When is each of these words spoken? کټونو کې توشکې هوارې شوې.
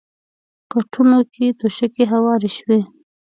کټونو 0.71 1.17
کې 1.33 1.45
توشکې 1.59 2.03
هوارې 2.13 2.49
شوې. 2.57 2.79